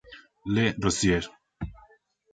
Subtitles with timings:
[0.47, 1.29] Le Rozier